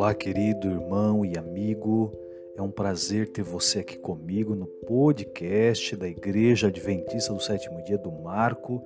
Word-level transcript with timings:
Olá, 0.00 0.14
querido 0.14 0.68
irmão 0.68 1.24
e 1.24 1.36
amigo. 1.36 2.12
É 2.56 2.62
um 2.62 2.70
prazer 2.70 3.32
ter 3.32 3.42
você 3.42 3.80
aqui 3.80 3.98
comigo 3.98 4.54
no 4.54 4.64
podcast 4.86 5.96
da 5.96 6.06
Igreja 6.06 6.68
Adventista 6.68 7.34
do 7.34 7.40
Sétimo 7.40 7.82
Dia 7.82 7.98
do 7.98 8.12
Marco. 8.12 8.80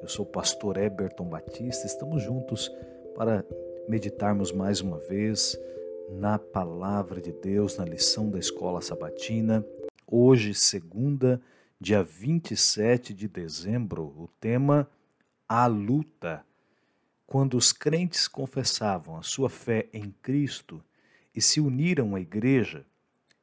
Eu 0.00 0.06
sou 0.06 0.24
o 0.24 0.28
pastor 0.28 0.76
Eberton 0.76 1.24
Batista. 1.24 1.84
Estamos 1.84 2.22
juntos 2.22 2.70
para 3.16 3.44
meditarmos 3.88 4.52
mais 4.52 4.80
uma 4.80 4.98
vez 4.98 5.58
na 6.12 6.38
palavra 6.38 7.20
de 7.20 7.32
Deus, 7.32 7.76
na 7.76 7.84
lição 7.84 8.30
da 8.30 8.38
escola 8.38 8.80
sabatina. 8.80 9.66
Hoje, 10.06 10.54
segunda, 10.54 11.42
dia 11.80 12.04
27 12.04 13.12
de 13.12 13.26
dezembro, 13.26 14.14
o 14.16 14.28
tema 14.38 14.88
A 15.48 15.66
Luta 15.66 16.44
quando 17.32 17.56
os 17.56 17.72
crentes 17.72 18.28
confessavam 18.28 19.16
a 19.16 19.22
sua 19.22 19.48
fé 19.48 19.88
em 19.90 20.10
Cristo 20.20 20.84
e 21.34 21.40
se 21.40 21.62
uniram 21.62 22.14
à 22.14 22.20
igreja, 22.20 22.84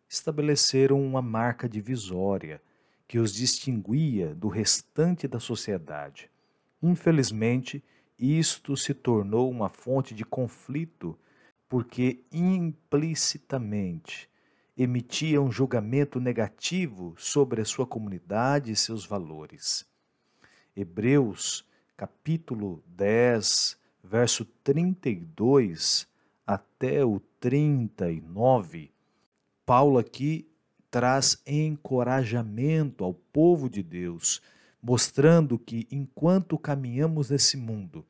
estabeleceram 0.07 1.03
uma 1.03 1.23
marca 1.23 1.67
divisória 1.67 2.61
que 3.07 3.17
os 3.17 3.33
distinguia 3.33 4.35
do 4.35 4.47
restante 4.47 5.27
da 5.27 5.39
sociedade. 5.39 6.29
Infelizmente, 6.83 7.83
isto 8.19 8.77
se 8.77 8.93
tornou 8.93 9.49
uma 9.49 9.69
fonte 9.69 10.13
de 10.13 10.23
conflito, 10.23 11.17
porque 11.67 12.23
implicitamente 12.31 14.29
emitia 14.77 15.41
um 15.41 15.51
julgamento 15.51 16.19
negativo 16.19 17.15
sobre 17.17 17.59
a 17.59 17.65
sua 17.65 17.87
comunidade 17.87 18.71
e 18.71 18.75
seus 18.75 19.03
valores. 19.03 19.83
Hebreus, 20.75 21.65
capítulo 21.97 22.83
10, 22.85 23.78
verso 24.03 24.45
32 24.63 26.07
até 26.45 27.05
o 27.05 27.19
39, 27.39 28.91
Paulo 29.65 29.99
aqui 29.99 30.47
traz 30.89 31.41
encorajamento 31.45 33.03
ao 33.03 33.13
povo 33.13 33.69
de 33.69 33.83
Deus, 33.83 34.41
mostrando 34.81 35.59
que 35.59 35.87
enquanto 35.91 36.57
caminhamos 36.57 37.29
nesse 37.29 37.55
mundo, 37.55 38.05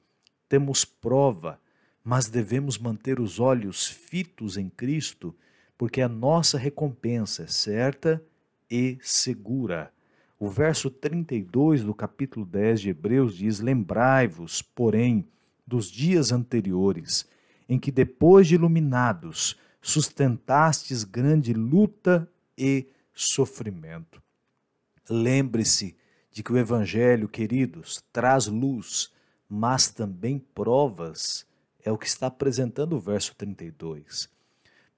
temos 0.48 0.86
prova, 0.86 1.60
mas 2.04 2.30
devemos 2.30 2.78
manter 2.78 3.20
os 3.20 3.40
olhos 3.40 3.86
fitos 3.86 4.58
em 4.58 4.70
Cristo, 4.70 5.36
porque 5.78 6.02
a 6.02 6.10
nossa 6.10 6.58
recompensa 6.58 7.44
é 7.44 7.48
certa 7.48 8.24
e 8.72 8.98
segura. 9.02 9.92
O 10.40 10.48
verso 10.48 10.90
32 10.90 11.84
do 11.84 11.94
capítulo 11.94 12.46
10 12.46 12.82
de 12.82 12.90
Hebreus 12.90 13.36
diz: 13.36 13.60
Lembrai-vos, 13.60 14.62
porém, 14.62 15.28
dos 15.70 15.92
dias 15.92 16.32
anteriores, 16.32 17.28
em 17.68 17.78
que, 17.78 17.92
depois 17.92 18.48
de 18.48 18.56
iluminados, 18.56 19.56
sustentastes 19.80 21.04
grande 21.04 21.54
luta 21.54 22.28
e 22.58 22.88
sofrimento. 23.14 24.22
Lembre-se 25.08 25.96
de 26.32 26.42
que 26.42 26.52
o 26.52 26.58
Evangelho, 26.58 27.30
queridos, 27.30 28.04
traz 28.12 28.48
luz, 28.48 29.12
mas 29.48 29.90
também 29.90 30.40
provas, 30.40 31.46
é 31.84 31.92
o 31.92 31.98
que 31.98 32.08
está 32.08 32.28
apresentando 32.28 32.96
o 32.96 33.00
verso 33.00 33.36
32. 33.36 34.28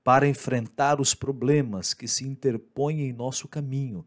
Para 0.03 0.27
enfrentar 0.27 0.99
os 0.99 1.13
problemas 1.13 1.93
que 1.93 2.07
se 2.07 2.25
interpõem 2.25 3.01
em 3.01 3.13
nosso 3.13 3.47
caminho, 3.47 4.05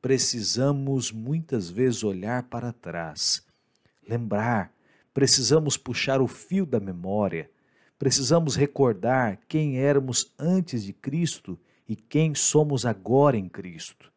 precisamos 0.00 1.12
muitas 1.12 1.70
vezes 1.70 2.02
olhar 2.02 2.44
para 2.44 2.72
trás, 2.72 3.44
lembrar 4.08 4.75
Precisamos 5.16 5.78
puxar 5.78 6.20
o 6.20 6.26
fio 6.26 6.66
da 6.66 6.78
memória. 6.78 7.50
Precisamos 7.98 8.54
recordar 8.54 9.40
quem 9.48 9.78
éramos 9.78 10.30
antes 10.38 10.84
de 10.84 10.92
Cristo 10.92 11.58
e 11.88 11.96
quem 11.96 12.34
somos 12.34 12.84
agora 12.84 13.34
em 13.34 13.48
Cristo. 13.48 14.12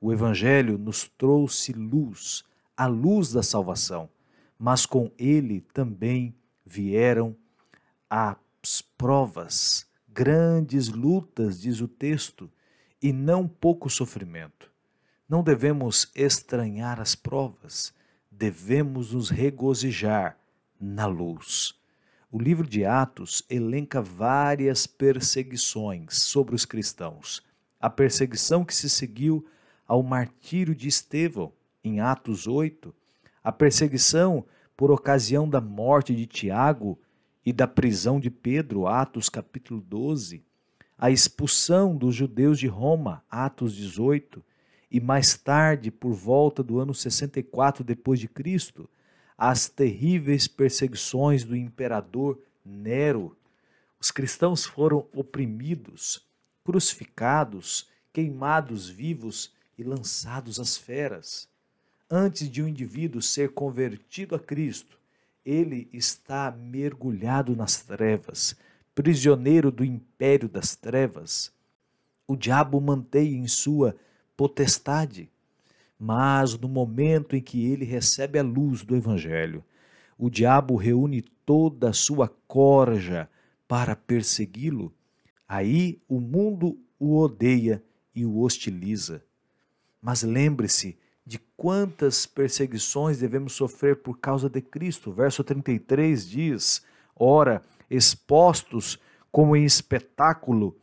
O 0.00 0.12
Evangelho 0.12 0.76
nos 0.76 1.08
trouxe 1.16 1.72
luz, 1.72 2.42
a 2.76 2.88
luz 2.88 3.32
da 3.32 3.44
salvação, 3.44 4.10
mas 4.58 4.84
com 4.84 5.12
ele 5.16 5.60
também 5.72 6.34
vieram 6.66 7.36
as 8.10 8.82
provas, 8.98 9.86
grandes 10.08 10.88
lutas, 10.88 11.60
diz 11.60 11.80
o 11.80 11.86
texto, 11.86 12.50
e 13.00 13.12
não 13.12 13.46
pouco 13.46 13.88
sofrimento. 13.88 14.68
Não 15.28 15.44
devemos 15.44 16.10
estranhar 16.12 17.00
as 17.00 17.14
provas, 17.14 17.94
devemos 18.28 19.12
nos 19.12 19.30
regozijar 19.30 20.39
na 20.80 21.06
luz. 21.06 21.74
O 22.32 22.38
livro 22.38 22.66
de 22.66 22.84
Atos 22.84 23.42
elenca 23.50 24.00
várias 24.00 24.86
perseguições 24.86 26.22
sobre 26.22 26.54
os 26.54 26.64
cristãos. 26.64 27.42
A 27.78 27.90
perseguição 27.90 28.64
que 28.64 28.74
se 28.74 28.88
seguiu 28.88 29.44
ao 29.86 30.02
martírio 30.02 30.74
de 30.74 30.88
Estevão, 30.88 31.52
em 31.82 32.00
Atos 32.00 32.46
8, 32.46 32.94
a 33.42 33.50
perseguição 33.50 34.44
por 34.76 34.90
ocasião 34.90 35.48
da 35.48 35.60
morte 35.60 36.14
de 36.14 36.26
Tiago 36.26 36.98
e 37.44 37.52
da 37.52 37.66
prisão 37.66 38.20
de 38.20 38.30
Pedro, 38.30 38.86
Atos 38.86 39.28
capítulo 39.28 39.80
12, 39.80 40.44
a 40.96 41.10
expulsão 41.10 41.96
dos 41.96 42.14
judeus 42.14 42.58
de 42.58 42.66
Roma, 42.66 43.24
Atos 43.30 43.74
18, 43.74 44.44
e 44.90 45.00
mais 45.00 45.36
tarde, 45.36 45.90
por 45.90 46.12
volta 46.12 46.62
do 46.62 46.78
ano 46.78 46.92
64 46.92 47.82
depois 47.82 48.20
de 48.20 48.28
Cristo, 48.28 48.88
as 49.40 49.70
terríveis 49.70 50.46
perseguições 50.46 51.44
do 51.44 51.56
imperador 51.56 52.38
Nero. 52.62 53.34
Os 53.98 54.10
cristãos 54.10 54.66
foram 54.66 55.06
oprimidos, 55.14 56.22
crucificados, 56.62 57.88
queimados 58.12 58.86
vivos 58.86 59.50
e 59.78 59.82
lançados 59.82 60.60
às 60.60 60.76
feras. 60.76 61.48
Antes 62.10 62.50
de 62.50 62.62
um 62.62 62.68
indivíduo 62.68 63.22
ser 63.22 63.54
convertido 63.54 64.34
a 64.34 64.38
Cristo, 64.38 64.98
ele 65.42 65.88
está 65.90 66.50
mergulhado 66.50 67.56
nas 67.56 67.80
trevas, 67.80 68.54
prisioneiro 68.94 69.70
do 69.70 69.82
império 69.82 70.50
das 70.50 70.76
trevas. 70.76 71.50
O 72.26 72.36
diabo 72.36 72.78
mantém 72.78 73.36
em 73.36 73.48
sua 73.48 73.96
potestade 74.36 75.30
mas 76.00 76.58
no 76.58 76.66
momento 76.66 77.36
em 77.36 77.42
que 77.42 77.70
ele 77.70 77.84
recebe 77.84 78.38
a 78.38 78.42
luz 78.42 78.82
do 78.82 78.96
Evangelho, 78.96 79.62
o 80.16 80.30
diabo 80.30 80.74
reúne 80.74 81.20
toda 81.20 81.90
a 81.90 81.92
sua 81.92 82.26
corja 82.48 83.28
para 83.68 83.94
persegui-lo. 83.94 84.90
Aí 85.46 86.00
o 86.08 86.18
mundo 86.18 86.78
o 86.98 87.18
odeia 87.18 87.82
e 88.14 88.24
o 88.24 88.40
hostiliza. 88.40 89.22
Mas 90.00 90.22
lembre-se 90.22 90.98
de 91.26 91.38
quantas 91.54 92.24
perseguições 92.24 93.18
devemos 93.18 93.52
sofrer 93.52 93.96
por 93.96 94.18
causa 94.18 94.48
de 94.48 94.62
Cristo. 94.62 95.12
Verso 95.12 95.44
33 95.44 96.28
diz: 96.28 96.82
Ora, 97.14 97.62
expostos 97.90 98.98
como 99.30 99.54
em 99.54 99.64
espetáculo, 99.64 100.76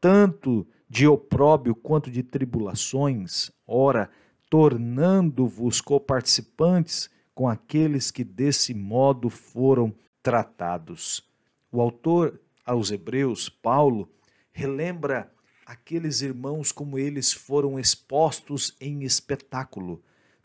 tanto 0.00 0.66
de 0.88 1.06
opróbio 1.06 1.74
quanto 1.74 2.10
de 2.10 2.22
tribulações, 2.22 3.50
ora, 3.66 4.10
tornando-vos 4.54 5.80
coparticipantes 5.80 7.10
com 7.34 7.48
aqueles 7.48 8.12
que 8.12 8.22
desse 8.22 8.72
modo 8.72 9.28
foram 9.28 9.92
tratados. 10.22 11.28
O 11.72 11.80
autor 11.80 12.40
aos 12.64 12.92
Hebreus, 12.92 13.48
Paulo, 13.48 14.08
relembra 14.52 15.28
aqueles 15.66 16.22
irmãos 16.22 16.70
como 16.70 17.00
eles 17.00 17.32
foram 17.32 17.80
expostos 17.80 18.76
em 18.80 19.02
espetáculo, 19.02 20.00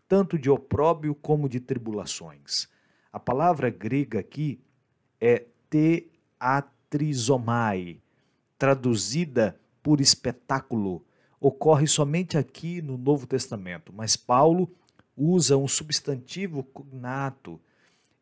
tanto 0.08 0.40
de 0.40 0.50
opróbio 0.50 1.14
como 1.14 1.48
de 1.48 1.60
tribulações. 1.60 2.68
A 3.14 3.20
palavra 3.20 3.70
grega 3.70 4.22
aqui 4.22 4.60
é 5.22 5.46
teatrizomai, 5.70 8.02
traduzida 8.58 9.62
por 9.84 10.02
espetáculo, 10.02 11.06
ocorre 11.40 11.88
somente 11.88 12.38
aqui 12.38 12.82
no 12.82 12.98
Novo 12.98 13.26
Testamento, 13.26 13.94
mas 13.94 14.16
Paulo 14.16 14.70
usa 15.16 15.58
um 15.58 15.68
substantivo 15.68 16.64
cognato 16.64 17.60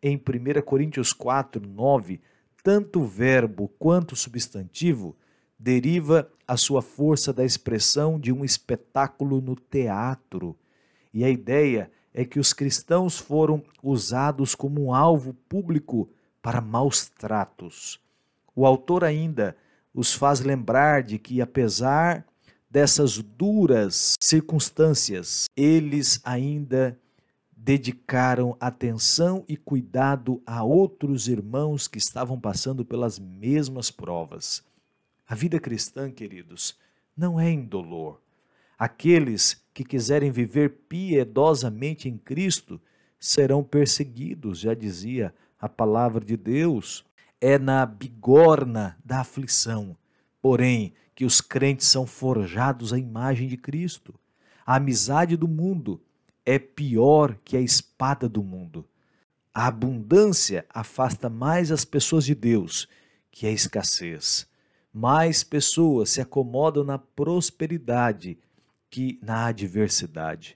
em 0.01 0.15
1 0.15 0.61
Coríntios 0.61 1.13
4, 1.13 1.61
9, 1.67 2.21
tanto 2.63 3.03
verbo 3.03 3.69
quanto 3.79 4.15
substantivo 4.15 5.15
deriva 5.57 6.29
a 6.47 6.55
sua 6.55 6.81
força 6.81 7.33
da 7.33 7.43
expressão 7.43 8.19
de 8.19 8.31
um 8.31 8.45
espetáculo 8.45 9.41
no 9.41 9.55
teatro. 9.55 10.55
E 11.13 11.23
a 11.23 11.29
ideia 11.29 11.91
é 12.13 12.23
que 12.23 12.39
os 12.39 12.53
cristãos 12.53 13.17
foram 13.17 13.63
usados 13.81 14.53
como 14.53 14.85
um 14.85 14.93
alvo 14.93 15.33
público 15.47 16.09
para 16.41 16.61
maus 16.61 17.09
tratos. 17.09 17.99
O 18.55 18.65
autor 18.65 19.03
ainda 19.03 19.55
os 19.93 20.13
faz 20.13 20.39
lembrar 20.39 21.03
de 21.03 21.17
que, 21.17 21.41
apesar 21.41 22.25
dessas 22.77 23.17
duras 23.17 24.13
circunstâncias, 24.21 25.49
eles 25.57 26.21
ainda 26.23 26.95
dedicaram 27.51 28.55
atenção 28.59 29.43
e 29.47 29.57
cuidado 29.57 30.43
a 30.45 30.63
outros 30.63 31.27
irmãos 31.27 31.87
que 31.87 31.97
estavam 31.97 32.39
passando 32.39 32.85
pelas 32.85 33.17
mesmas 33.17 33.89
provas. 33.89 34.63
A 35.27 35.33
vida 35.33 35.59
cristã, 35.59 36.11
queridos, 36.11 36.77
não 37.17 37.39
é 37.39 37.49
indolor. 37.49 38.21
Aqueles 38.77 39.59
que 39.73 39.83
quiserem 39.83 40.29
viver 40.29 40.69
piedosamente 40.87 42.07
em 42.07 42.15
Cristo 42.15 42.79
serão 43.19 43.63
perseguidos, 43.63 44.59
já 44.59 44.75
dizia 44.75 45.33
a 45.59 45.67
palavra 45.67 46.23
de 46.23 46.37
Deus. 46.37 47.03
É 47.41 47.57
na 47.57 47.83
bigorna 47.87 48.95
da 49.03 49.21
aflição, 49.21 49.97
porém, 50.39 50.93
que 51.17 51.25
os 51.25 51.41
crentes 51.41 51.87
são 51.87 52.05
forjados 52.05 52.93
à 52.93 52.99
imagem 52.99 53.47
de 53.47 53.57
Cristo. 53.57 54.13
A 54.63 54.75
amizade 54.75 55.35
do 55.35 55.47
mundo 55.47 55.99
é 56.45 56.59
pior 56.59 57.39
que 57.43 57.57
a 57.57 57.59
espada 57.59 58.29
do 58.29 58.43
mundo. 58.43 58.87
A 59.51 59.65
abundância 59.65 60.63
afasta 60.69 61.27
mais 61.27 61.71
as 61.71 61.83
pessoas 61.83 62.23
de 62.23 62.35
Deus 62.35 62.87
que 63.31 63.47
a 63.47 63.51
escassez. 63.51 64.47
Mais 64.93 65.43
pessoas 65.43 66.11
se 66.11 66.21
acomodam 66.21 66.83
na 66.83 66.99
prosperidade 66.99 68.37
que 68.87 69.17
na 69.19 69.47
adversidade. 69.47 70.55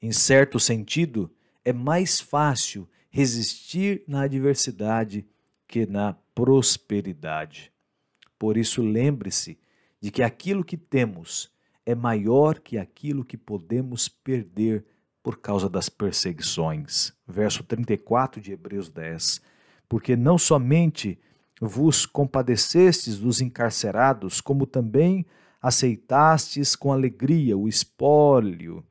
Em 0.00 0.12
certo 0.12 0.60
sentido, 0.60 1.28
é 1.64 1.72
mais 1.72 2.20
fácil 2.20 2.88
resistir 3.10 4.04
na 4.06 4.22
adversidade 4.22 5.26
que 5.66 5.86
na 5.86 6.12
prosperidade. 6.36 7.72
Por 8.38 8.56
isso, 8.56 8.80
lembre-se 8.80 9.58
de 10.02 10.10
que 10.10 10.20
aquilo 10.20 10.64
que 10.64 10.76
temos 10.76 11.48
é 11.86 11.94
maior 11.94 12.58
que 12.58 12.76
aquilo 12.76 13.24
que 13.24 13.36
podemos 13.36 14.08
perder 14.08 14.84
por 15.22 15.40
causa 15.40 15.70
das 15.70 15.88
perseguições. 15.88 17.12
Verso 17.24 17.62
34 17.62 18.40
de 18.40 18.52
Hebreus 18.52 18.90
10. 18.90 19.40
Porque 19.88 20.16
não 20.16 20.36
somente 20.36 21.20
vos 21.60 22.04
compadecestes 22.04 23.20
dos 23.20 23.40
encarcerados, 23.40 24.40
como 24.40 24.66
também 24.66 25.24
aceitastes 25.60 26.74
com 26.74 26.92
alegria 26.92 27.56
o 27.56 27.68
espólio 27.68 28.84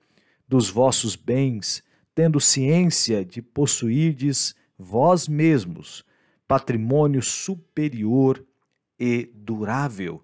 dos 0.48 0.70
vossos 0.70 1.18
bens, 1.18 1.84
tendo 2.16 2.40
ciência 2.40 3.26
de 3.26 3.42
possuirdes 3.42 4.56
vós 4.80 5.28
mesmos 5.28 6.06
patrimônio 6.48 7.22
superior 7.22 8.46
e 8.98 9.30
durável 9.36 10.24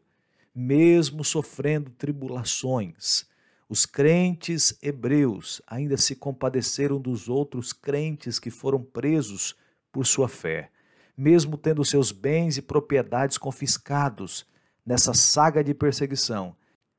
mesmo 0.59 1.23
sofrendo 1.23 1.91
tribulações. 1.91 3.27
Os 3.69 3.85
crentes 3.85 4.75
hebreus 4.81 5.61
ainda 5.67 5.95
se 5.97 6.15
compadeceram 6.15 6.99
dos 6.99 7.29
outros 7.29 7.71
crentes 7.71 8.39
que 8.39 8.49
foram 8.49 8.81
presos 8.81 9.55
por 9.91 10.03
sua 10.03 10.27
fé, 10.27 10.71
mesmo 11.15 11.59
tendo 11.59 11.85
seus 11.85 12.11
bens 12.11 12.57
e 12.57 12.63
propriedades 12.63 13.37
confiscados 13.37 14.47
nessa 14.83 15.13
saga 15.13 15.63
de 15.63 15.75
perseguição. 15.75 16.55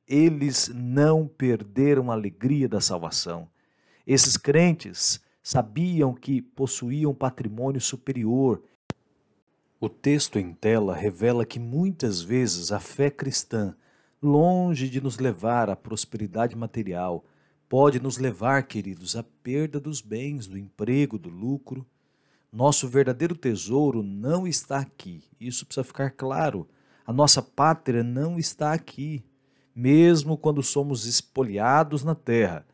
Eles 0.07 0.71
não 0.73 1.27
perderam 1.27 2.13
a 2.13 2.15
alegria 2.15 2.69
da 2.69 2.81
salvação. 2.81 3.51
Esses 4.07 4.37
crentes 4.37 5.21
sabiam 5.43 6.15
que 6.15 6.41
possuíam 6.41 7.13
patrimônio 7.13 7.81
superior 7.81 8.63
o 9.81 9.89
texto 9.89 10.39
em 10.39 10.53
tela 10.53 10.95
revela 10.95 11.47
que 11.47 11.61
muitas 11.61 12.21
vezes 12.21 12.73
a 12.73 12.81
fé 12.81 13.11
cristã, 13.11 13.77
longe 14.21 14.89
de 14.89 15.01
nos 15.01 15.19
levar 15.19 15.71
à 15.71 15.77
prosperidade 15.77 16.57
material, 16.57 17.25
pode 17.69 18.01
nos 18.01 18.19
levar, 18.19 18.65
queridos, 18.65 19.15
à 19.15 19.23
perda 19.23 19.79
dos 19.79 20.01
bens, 20.01 20.49
do 20.49 20.59
emprego, 20.59 21.17
do 21.17 21.29
lucro. 21.29 21.87
Nosso 22.53 22.89
verdadeiro 22.89 23.37
tesouro 23.37 24.03
não 24.03 24.49
está 24.49 24.79
aqui, 24.79 25.23
isso 25.39 25.65
precisa 25.65 25.85
ficar 25.85 26.11
claro. 26.11 26.67
A 27.07 27.13
nossa 27.13 27.41
pátria 27.41 28.03
não 28.03 28.37
está 28.37 28.73
aqui. 28.73 29.25
Mesmo 29.75 30.37
quando 30.37 30.61
somos 30.61 31.07
espoliados 31.07 32.03
na 32.03 32.17
terra, 32.17 32.67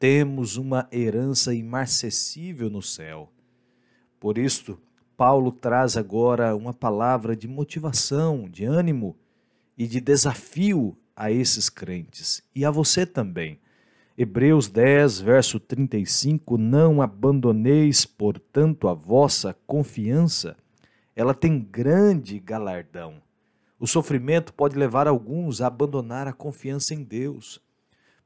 temos 0.00 0.56
uma 0.56 0.88
herança 0.90 1.54
imarcessível 1.54 2.68
no 2.68 2.82
céu. 2.82 3.32
Por 4.18 4.38
isto, 4.38 4.80
Paulo 5.18 5.50
traz 5.50 5.96
agora 5.96 6.54
uma 6.54 6.72
palavra 6.72 7.34
de 7.34 7.48
motivação, 7.48 8.48
de 8.48 8.64
ânimo 8.64 9.16
e 9.76 9.84
de 9.84 10.00
desafio 10.00 10.96
a 11.16 11.28
esses 11.28 11.68
crentes 11.68 12.40
e 12.54 12.64
a 12.64 12.70
você 12.70 13.04
também. 13.04 13.58
Hebreus 14.16 14.68
10, 14.68 15.18
verso 15.18 15.58
35: 15.58 16.56
Não 16.56 17.02
abandoneis, 17.02 18.06
portanto, 18.06 18.86
a 18.86 18.94
vossa 18.94 19.52
confiança, 19.66 20.56
ela 21.16 21.34
tem 21.34 21.58
grande 21.58 22.38
galardão. 22.38 23.20
O 23.76 23.88
sofrimento 23.88 24.54
pode 24.54 24.78
levar 24.78 25.08
alguns 25.08 25.60
a 25.60 25.66
abandonar 25.66 26.28
a 26.28 26.32
confiança 26.32 26.94
em 26.94 27.02
Deus. 27.02 27.60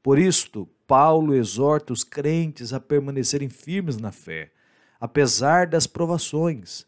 Por 0.03 0.19
isto, 0.19 0.69
Paulo 0.85 1.33
exorta 1.33 1.91
os 1.91 2.03
crentes 2.03 2.71
a 2.71 2.79
permanecerem 2.79 3.49
firmes 3.49 3.97
na 3.97 4.11
fé 4.11 4.51
apesar 5.03 5.67
das 5.67 5.85
provações. 5.85 6.87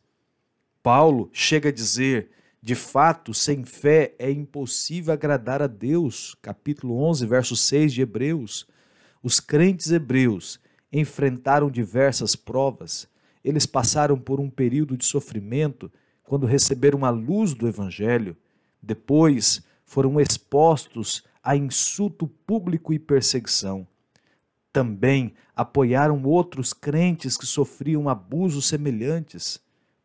Paulo 0.81 1.29
chega 1.33 1.67
a 1.67 1.71
dizer: 1.71 2.31
de 2.61 2.73
fato, 2.73 3.33
sem 3.33 3.65
fé 3.65 4.15
é 4.17 4.31
impossível 4.31 5.13
agradar 5.13 5.61
a 5.61 5.67
Deus. 5.67 6.33
Capítulo 6.41 6.97
11, 7.03 7.25
verso 7.25 7.57
6 7.57 7.91
de 7.91 8.01
Hebreus. 8.03 8.65
Os 9.21 9.41
crentes 9.41 9.91
hebreus 9.91 10.61
enfrentaram 10.93 11.69
diversas 11.69 12.37
provas. 12.37 13.05
Eles 13.43 13.65
passaram 13.65 14.17
por 14.17 14.39
um 14.39 14.49
período 14.49 14.95
de 14.95 15.03
sofrimento 15.03 15.91
quando 16.23 16.45
receberam 16.45 17.03
a 17.03 17.09
luz 17.09 17.53
do 17.53 17.67
Evangelho. 17.67 18.37
Depois 18.81 19.61
foram 19.83 20.21
expostos 20.21 21.21
a 21.43 21.53
insulto 21.53 22.29
público 22.29 22.93
e 22.93 22.97
perseguição 22.97 23.85
também 24.75 25.33
apoiaram 25.55 26.21
outros 26.23 26.73
crentes 26.73 27.37
que 27.37 27.45
sofriam 27.45 28.09
abusos 28.09 28.65
semelhantes. 28.65 29.57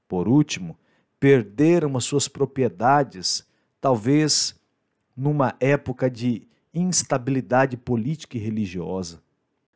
Por 0.07 0.29
último, 0.29 0.79
perderam 1.19 1.97
as 1.97 2.05
suas 2.05 2.29
propriedades, 2.29 3.45
talvez 3.81 4.55
numa 5.17 5.57
época 5.59 6.09
de 6.09 6.47
instabilidade 6.73 7.77
política 7.77 8.37
e 8.37 8.41
religiosa. 8.41 9.21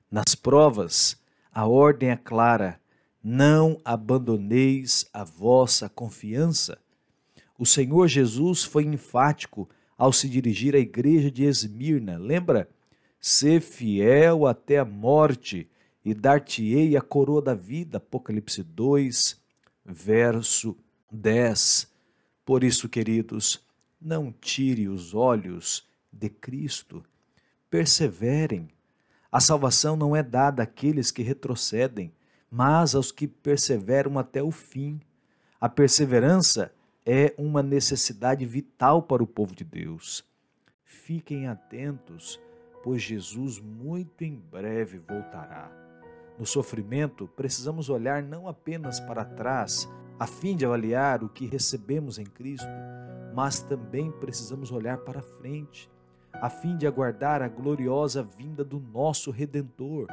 Nas 0.08 0.36
provas, 0.36 1.20
a 1.52 1.66
ordem 1.66 2.10
é 2.10 2.16
clara: 2.16 2.80
não 3.20 3.80
abandoneis 3.84 5.08
a 5.12 5.24
vossa 5.24 5.88
confiança. 5.88 6.78
O 7.58 7.66
Senhor 7.66 8.06
Jesus 8.06 8.62
foi 8.62 8.84
enfático 8.84 9.68
ao 9.98 10.12
se 10.12 10.28
dirigir 10.28 10.76
à 10.76 10.78
igreja 10.78 11.32
de 11.32 11.42
Esmirna. 11.42 12.16
Lembra? 12.16 12.68
Ser 13.26 13.62
fiel 13.62 14.46
até 14.46 14.76
a 14.76 14.84
morte 14.84 15.66
e 16.04 16.12
dar-te-ei 16.12 16.94
a 16.94 17.00
coroa 17.00 17.40
da 17.40 17.54
vida. 17.54 17.96
Apocalipse 17.96 18.62
2, 18.62 19.40
verso 19.82 20.76
10. 21.10 21.90
Por 22.44 22.62
isso, 22.62 22.86
queridos, 22.86 23.64
não 23.98 24.30
tire 24.30 24.88
os 24.88 25.14
olhos 25.14 25.88
de 26.12 26.28
Cristo. 26.28 27.02
Perseverem. 27.70 28.68
A 29.32 29.40
salvação 29.40 29.96
não 29.96 30.14
é 30.14 30.22
dada 30.22 30.62
àqueles 30.62 31.10
que 31.10 31.22
retrocedem, 31.22 32.12
mas 32.50 32.94
aos 32.94 33.10
que 33.10 33.26
perseveram 33.26 34.18
até 34.18 34.42
o 34.42 34.50
fim. 34.50 35.00
A 35.58 35.66
perseverança 35.70 36.74
é 37.06 37.32
uma 37.38 37.62
necessidade 37.62 38.44
vital 38.44 39.02
para 39.02 39.22
o 39.22 39.26
povo 39.26 39.56
de 39.56 39.64
Deus. 39.64 40.22
Fiquem 40.84 41.48
atentos 41.48 42.38
pois 42.84 43.00
Jesus 43.00 43.58
muito 43.58 44.22
em 44.22 44.36
breve 44.36 44.98
voltará. 44.98 45.72
No 46.38 46.44
sofrimento, 46.44 47.26
precisamos 47.26 47.88
olhar 47.88 48.22
não 48.22 48.46
apenas 48.46 49.00
para 49.00 49.24
trás, 49.24 49.88
a 50.18 50.26
fim 50.26 50.54
de 50.54 50.66
avaliar 50.66 51.24
o 51.24 51.30
que 51.30 51.46
recebemos 51.46 52.18
em 52.18 52.26
Cristo, 52.26 52.68
mas 53.34 53.60
também 53.60 54.12
precisamos 54.12 54.70
olhar 54.70 54.98
para 54.98 55.22
frente, 55.22 55.90
a 56.34 56.50
fim 56.50 56.76
de 56.76 56.86
aguardar 56.86 57.40
a 57.40 57.48
gloriosa 57.48 58.22
vinda 58.22 58.62
do 58.62 58.78
nosso 58.78 59.30
Redentor. 59.30 60.06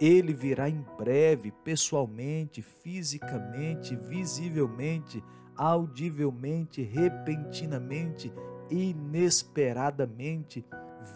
Ele 0.00 0.32
virá 0.32 0.68
em 0.68 0.84
breve, 0.96 1.50
pessoalmente, 1.64 2.62
fisicamente, 2.62 3.96
visivelmente, 3.96 5.24
audivelmente, 5.56 6.82
repentinamente, 6.82 8.32
inesperadamente, 8.70 10.64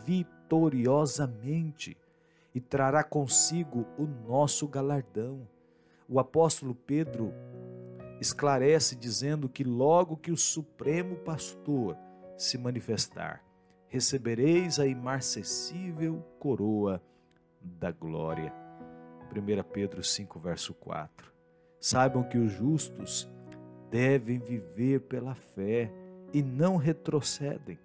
vitoriosamente 0.05 0.36
vitoriosamente 0.47 1.97
e 2.55 2.61
trará 2.61 3.03
consigo 3.03 3.85
o 3.99 4.07
nosso 4.07 4.67
galardão. 4.69 5.47
O 6.09 6.21
apóstolo 6.21 6.75
Pedro 6.75 7.33
esclarece 8.21 8.95
dizendo 8.95 9.49
que 9.49 9.65
logo 9.65 10.17
que 10.17 10.31
o 10.31 10.37
Supremo 10.37 11.17
Pastor 11.17 11.97
se 12.39 12.57
manifestar, 12.57 13.43
recebereis 13.89 14.79
a 14.79 14.87
imarcessível 14.87 16.25
coroa 16.39 17.03
da 17.61 17.91
glória. 17.91 18.53
1 19.31 19.63
Pedro 19.73 20.03
5, 20.03 20.39
verso 20.39 20.73
4. 20.75 21.33
Saibam 21.81 22.23
que 22.23 22.39
os 22.39 22.53
justos 22.53 23.29
devem 23.91 24.39
viver 24.39 25.01
pela 25.01 25.35
fé 25.35 25.93
e 26.33 26.43
não 26.43 26.77
retrocedem. 26.77 27.79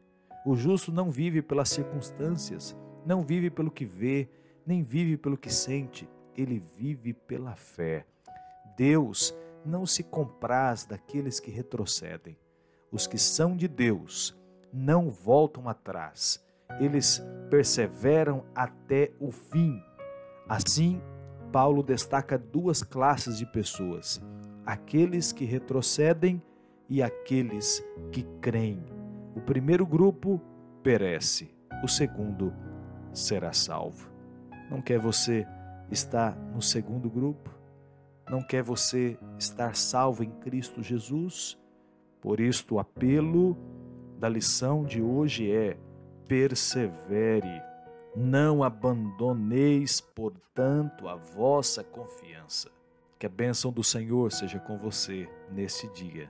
O 0.45 0.55
justo 0.55 0.91
não 0.91 1.11
vive 1.11 1.41
pelas 1.41 1.69
circunstâncias, 1.69 2.75
não 3.05 3.21
vive 3.21 3.49
pelo 3.49 3.69
que 3.69 3.85
vê, 3.85 4.27
nem 4.65 4.81
vive 4.83 5.17
pelo 5.17 5.37
que 5.37 5.53
sente, 5.53 6.09
ele 6.35 6.63
vive 6.75 7.13
pela 7.13 7.55
fé. 7.55 8.05
Deus 8.75 9.35
não 9.65 9.85
se 9.85 10.03
compraz 10.03 10.85
daqueles 10.85 11.39
que 11.39 11.51
retrocedem. 11.51 12.37
Os 12.91 13.05
que 13.05 13.17
são 13.17 13.55
de 13.55 13.67
Deus 13.67 14.35
não 14.73 15.09
voltam 15.09 15.69
atrás, 15.69 16.43
eles 16.79 17.21
perseveram 17.49 18.43
até 18.55 19.11
o 19.19 19.31
fim. 19.31 19.81
Assim, 20.49 21.01
Paulo 21.51 21.83
destaca 21.83 22.37
duas 22.37 22.81
classes 22.81 23.37
de 23.37 23.45
pessoas: 23.45 24.21
aqueles 24.65 25.31
que 25.31 25.45
retrocedem 25.45 26.41
e 26.89 27.01
aqueles 27.03 27.83
que 28.11 28.23
creem. 28.41 29.00
O 29.35 29.39
primeiro 29.39 29.85
grupo 29.85 30.41
perece, 30.83 31.53
o 31.83 31.87
segundo 31.87 32.53
será 33.13 33.53
salvo. 33.53 34.09
Não 34.69 34.81
quer 34.81 34.99
você 34.99 35.47
estar 35.89 36.35
no 36.53 36.61
segundo 36.61 37.09
grupo? 37.09 37.49
Não 38.29 38.41
quer 38.41 38.61
você 38.61 39.17
estar 39.37 39.75
salvo 39.75 40.23
em 40.23 40.31
Cristo 40.31 40.81
Jesus? 40.81 41.57
Por 42.21 42.39
isto, 42.39 42.75
o 42.75 42.79
apelo 42.79 43.57
da 44.19 44.29
lição 44.29 44.83
de 44.83 45.01
hoje 45.01 45.51
é: 45.51 45.77
persevere, 46.27 47.61
não 48.15 48.63
abandoneis, 48.63 49.99
portanto, 50.01 51.07
a 51.07 51.15
vossa 51.15 51.83
confiança. 51.83 52.69
Que 53.17 53.25
a 53.25 53.29
bênção 53.29 53.71
do 53.71 53.83
Senhor 53.83 54.31
seja 54.31 54.59
com 54.59 54.77
você 54.77 55.29
nesse 55.51 55.87
dia. 55.93 56.29